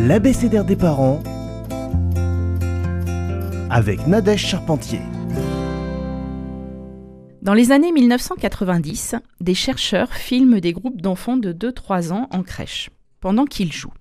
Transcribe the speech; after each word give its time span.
l'abécédaire 0.00 0.64
des 0.64 0.76
parents 0.76 1.20
avec 3.68 4.06
Nadège 4.06 4.46
Charpentier. 4.46 5.00
Dans 7.42 7.54
les 7.54 7.72
années 7.72 7.90
1990, 7.90 9.16
des 9.40 9.54
chercheurs 9.54 10.12
filment 10.12 10.60
des 10.60 10.72
groupes 10.72 11.00
d'enfants 11.00 11.36
de 11.36 11.52
2-3 11.52 12.12
ans 12.12 12.28
en 12.30 12.44
crèche, 12.44 12.90
pendant 13.18 13.44
qu'ils 13.44 13.72
jouent. 13.72 13.92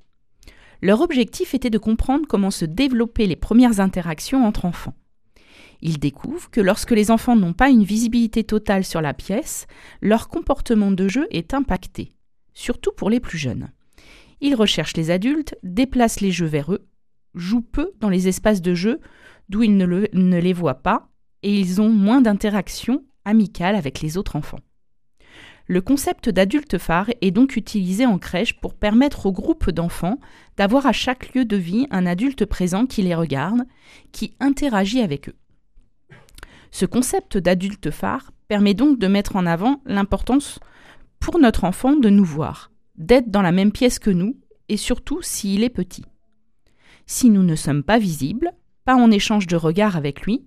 Leur 0.83 1.01
objectif 1.01 1.55
était 1.55 1.71
de 1.71 1.79
comprendre 1.79 2.27
comment 2.29 2.51
se 2.51 2.65
développer 2.65 3.25
les 3.25 3.35
premières 3.35 3.79
interactions 3.79 4.45
entre 4.45 4.65
enfants. 4.65 4.93
Ils 5.81 5.97
découvrent 5.97 6.51
que 6.51 6.61
lorsque 6.61 6.91
les 6.91 7.09
enfants 7.09 7.35
n'ont 7.35 7.53
pas 7.53 7.69
une 7.69 7.83
visibilité 7.83 8.43
totale 8.43 8.83
sur 8.83 9.01
la 9.01 9.15
pièce, 9.15 9.65
leur 10.01 10.27
comportement 10.27 10.91
de 10.91 11.07
jeu 11.07 11.27
est 11.31 11.55
impacté, 11.55 12.13
surtout 12.53 12.91
pour 12.95 13.09
les 13.09 13.19
plus 13.19 13.39
jeunes. 13.39 13.71
Ils 14.41 14.55
recherchent 14.55 14.97
les 14.97 15.11
adultes, 15.11 15.55
déplacent 15.63 16.21
les 16.21 16.31
jeux 16.31 16.45
vers 16.45 16.73
eux, 16.73 16.87
jouent 17.33 17.61
peu 17.61 17.91
dans 17.99 18.09
les 18.09 18.27
espaces 18.27 18.61
de 18.61 18.73
jeu 18.73 18.99
d'où 19.49 19.63
ils 19.63 19.77
ne, 19.77 20.39
les 20.39 20.53
voient 20.53 20.81
pas, 20.83 21.09
et 21.43 21.57
ils 21.57 21.81
ont 21.81 21.89
moins 21.89 22.21
d'interactions 22.21 23.03
amicales 23.25 23.75
avec 23.75 24.01
les 24.01 24.17
autres 24.17 24.35
enfants. 24.35 24.59
Le 25.67 25.81
concept 25.81 26.29
d'adulte 26.29 26.77
phare 26.77 27.09
est 27.21 27.31
donc 27.31 27.57
utilisé 27.57 28.05
en 28.05 28.19
crèche 28.19 28.59
pour 28.59 28.73
permettre 28.73 29.25
aux 29.25 29.33
groupes 29.33 29.69
d'enfants 29.69 30.17
d'avoir 30.55 30.85
à 30.85 30.93
chaque 30.93 31.33
lieu 31.33 31.43
de 31.43 31.57
vie 31.57 31.87
un 31.91 32.05
adulte 32.05 32.45
présent 32.45 32.85
qui 32.85 33.01
les 33.01 33.15
regarde, 33.15 33.63
qui 34.13 34.35
interagit 34.39 35.01
avec 35.01 35.29
eux. 35.29 35.35
Ce 36.71 36.85
concept 36.85 37.37
d'adulte 37.37 37.91
phare 37.91 38.31
permet 38.47 38.73
donc 38.73 38.97
de 38.97 39.07
mettre 39.07 39.35
en 39.35 39.45
avant 39.45 39.81
l'importance 39.85 40.59
pour 41.19 41.39
notre 41.39 41.65
enfant 41.65 41.95
de 41.95 42.09
nous 42.09 42.25
voir, 42.25 42.71
d'être 42.97 43.29
dans 43.29 43.41
la 43.41 43.51
même 43.51 43.71
pièce 43.71 43.99
que 43.99 44.09
nous, 44.09 44.37
et 44.69 44.77
surtout 44.77 45.21
s'il 45.21 45.63
est 45.63 45.69
petit. 45.69 46.03
Si 47.05 47.29
nous 47.29 47.43
ne 47.43 47.55
sommes 47.55 47.83
pas 47.83 47.99
visibles, 47.99 48.51
pas 48.85 48.95
en 48.95 49.11
échange 49.11 49.47
de 49.47 49.55
regard 49.55 49.95
avec 49.95 50.21
lui, 50.21 50.45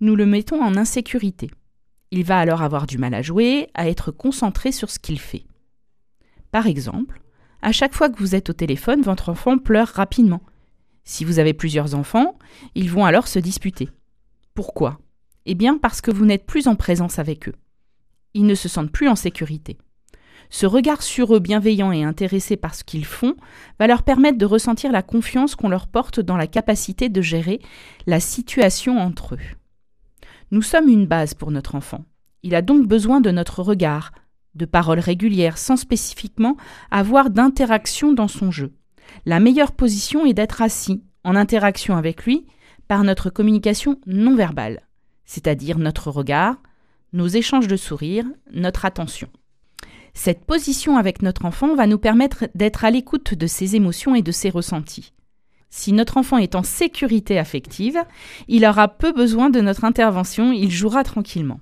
nous 0.00 0.16
le 0.16 0.26
mettons 0.26 0.62
en 0.62 0.76
insécurité. 0.76 1.50
Il 2.10 2.24
va 2.24 2.38
alors 2.38 2.62
avoir 2.62 2.86
du 2.86 2.98
mal 2.98 3.14
à 3.14 3.22
jouer, 3.22 3.68
à 3.74 3.88
être 3.88 4.12
concentré 4.12 4.72
sur 4.72 4.90
ce 4.90 4.98
qu'il 4.98 5.18
fait. 5.18 5.44
Par 6.52 6.66
exemple, 6.66 7.20
à 7.62 7.72
chaque 7.72 7.94
fois 7.94 8.08
que 8.08 8.18
vous 8.18 8.34
êtes 8.34 8.50
au 8.50 8.52
téléphone, 8.52 9.02
votre 9.02 9.28
enfant 9.28 9.58
pleure 9.58 9.88
rapidement. 9.88 10.42
Si 11.04 11.24
vous 11.24 11.38
avez 11.38 11.54
plusieurs 11.54 11.94
enfants, 11.94 12.38
ils 12.74 12.90
vont 12.90 13.04
alors 13.04 13.28
se 13.28 13.38
disputer. 13.38 13.88
Pourquoi? 14.54 14.98
Eh 15.46 15.54
bien 15.54 15.78
parce 15.78 16.00
que 16.00 16.10
vous 16.10 16.24
n'êtes 16.24 16.46
plus 16.46 16.68
en 16.68 16.76
présence 16.76 17.18
avec 17.18 17.48
eux. 17.48 17.54
Ils 18.34 18.46
ne 18.46 18.54
se 18.54 18.68
sentent 18.68 18.92
plus 18.92 19.08
en 19.08 19.16
sécurité. 19.16 19.78
Ce 20.50 20.66
regard 20.66 21.02
sur 21.02 21.34
eux 21.34 21.40
bienveillant 21.40 21.92
et 21.92 22.04
intéressé 22.04 22.56
par 22.56 22.74
ce 22.74 22.84
qu'ils 22.84 23.04
font 23.04 23.34
va 23.78 23.86
leur 23.86 24.02
permettre 24.02 24.38
de 24.38 24.46
ressentir 24.46 24.92
la 24.92 25.02
confiance 25.02 25.54
qu'on 25.54 25.68
leur 25.68 25.86
porte 25.86 26.20
dans 26.20 26.36
la 26.36 26.46
capacité 26.46 27.08
de 27.08 27.20
gérer 27.20 27.60
la 28.06 28.20
situation 28.20 28.98
entre 28.98 29.34
eux. 29.34 29.40
Nous 30.50 30.62
sommes 30.62 30.88
une 30.88 31.06
base 31.06 31.34
pour 31.34 31.50
notre 31.50 31.74
enfant. 31.74 32.04
Il 32.42 32.54
a 32.54 32.62
donc 32.62 32.86
besoin 32.86 33.20
de 33.20 33.30
notre 33.30 33.62
regard, 33.62 34.12
de 34.54 34.64
paroles 34.64 35.00
régulières 35.00 35.58
sans 35.58 35.76
spécifiquement 35.76 36.56
avoir 36.90 37.30
d'interaction 37.30 38.12
dans 38.12 38.28
son 38.28 38.50
jeu. 38.50 38.72
La 39.24 39.40
meilleure 39.40 39.72
position 39.72 40.26
est 40.26 40.34
d'être 40.34 40.62
assis, 40.62 41.02
en 41.24 41.34
interaction 41.34 41.96
avec 41.96 42.24
lui, 42.24 42.46
par 42.88 43.02
notre 43.02 43.30
communication 43.30 43.98
non 44.06 44.36
verbale, 44.36 44.82
c'est-à-dire 45.24 45.78
notre 45.78 46.10
regard, 46.10 46.56
nos 47.12 47.26
échanges 47.26 47.68
de 47.68 47.76
sourires, 47.76 48.26
notre 48.52 48.84
attention. 48.84 49.28
Cette 50.16 50.46
position 50.46 50.96
avec 50.96 51.20
notre 51.20 51.44
enfant 51.44 51.74
va 51.76 51.86
nous 51.86 51.98
permettre 51.98 52.46
d'être 52.54 52.86
à 52.86 52.90
l'écoute 52.90 53.34
de 53.34 53.46
ses 53.46 53.76
émotions 53.76 54.14
et 54.14 54.22
de 54.22 54.32
ses 54.32 54.48
ressentis. 54.48 55.12
Si 55.68 55.92
notre 55.92 56.16
enfant 56.16 56.38
est 56.38 56.54
en 56.54 56.62
sécurité 56.62 57.38
affective, 57.38 57.98
il 58.48 58.64
aura 58.64 58.88
peu 58.88 59.12
besoin 59.12 59.50
de 59.50 59.60
notre 59.60 59.84
intervention, 59.84 60.52
il 60.52 60.70
jouera 60.70 61.04
tranquillement. 61.04 61.60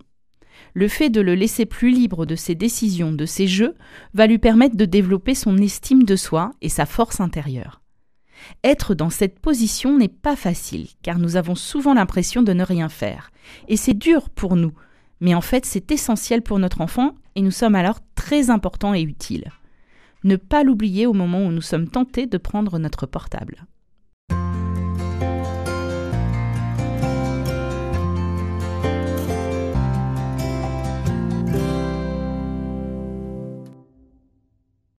Le 0.73 0.87
fait 0.87 1.11
de 1.11 1.21
le 1.21 1.35
laisser 1.35 1.67
plus 1.67 1.91
libre 1.91 2.27
de 2.27 2.37
ses 2.37 2.55
décisions, 2.55 3.13
de 3.13 3.27
ses 3.27 3.49
jeux, 3.49 3.75
va 4.15 4.29
lui 4.29 4.39
permettre 4.39 4.77
de 4.77 4.85
développer 4.85 5.35
son 5.35 5.59
estime 5.59 6.05
de 6.05 6.15
soi 6.15 6.53
et 6.63 6.69
sa 6.69 6.87
force 6.87 7.21
intérieure. 7.21 7.83
Être 8.63 8.95
dans 8.95 9.11
cette 9.11 9.41
position 9.41 9.99
n'est 9.99 10.09
pas 10.09 10.37
facile, 10.37 10.87
car 11.03 11.19
nous 11.19 11.35
avons 11.35 11.57
souvent 11.57 11.95
l'impression 11.95 12.43
de 12.43 12.53
ne 12.53 12.63
rien 12.63 12.89
faire. 12.89 13.33
Et 13.67 13.77
c'est 13.77 13.95
dur 13.95 14.31
pour 14.31 14.55
nous, 14.55 14.73
mais 15.21 15.35
en 15.35 15.41
fait 15.41 15.65
c'est 15.65 15.91
essentiel 15.91 16.43
pour 16.43 16.59
notre 16.59 16.81
enfant 16.81 17.15
et 17.35 17.43
nous 17.43 17.51
sommes 17.51 17.75
alors 17.75 18.01
très 18.15 18.51
importants 18.51 18.95
et 18.95 19.03
utiles. 19.03 19.51
Ne 20.25 20.37
pas 20.37 20.65
l'oublier 20.65 21.07
au 21.07 21.13
moment 21.13 21.45
où 21.45 21.51
nous 21.51 21.61
sommes 21.61 21.89
tentés 21.89 22.27
de 22.27 22.39
prendre 22.39 22.79
notre 22.79 23.07
portable. 23.07 23.67